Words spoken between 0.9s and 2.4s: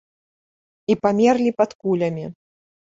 І памерлі пад кулямі.